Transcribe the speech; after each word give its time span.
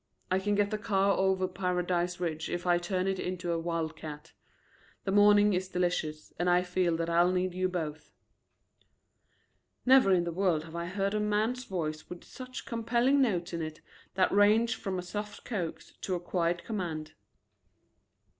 I 0.31 0.39
can 0.39 0.55
get 0.55 0.71
the 0.71 0.79
car 0.79 1.15
over 1.15 1.47
Paradise 1.47 2.19
Ridge 2.19 2.49
if 2.49 2.65
I 2.65 2.79
turn 2.79 3.05
it 3.05 3.19
into 3.19 3.51
a 3.51 3.59
wildcat. 3.59 4.33
The 5.03 5.11
morning 5.11 5.53
is 5.53 5.67
delicious, 5.69 6.33
and 6.39 6.49
I 6.49 6.63
feel 6.63 6.97
that 6.97 7.07
I'll 7.07 7.31
need 7.31 7.53
you 7.53 7.69
both." 7.69 8.11
Never 9.85 10.11
in 10.11 10.23
the 10.23 10.31
world 10.31 10.63
have 10.63 10.75
I 10.75 10.87
heard 10.87 11.13
a 11.13 11.19
man's 11.19 11.65
voice 11.65 12.09
with 12.09 12.23
such 12.23 12.65
compelling 12.65 13.21
notes 13.21 13.53
in 13.53 13.61
it 13.61 13.81
that 14.15 14.31
range 14.31 14.73
from 14.75 14.97
a 14.97 15.03
soft 15.03 15.45
coax 15.45 15.93
to 16.01 16.15
a 16.15 16.19
quiet 16.19 16.63
command. 16.63 17.13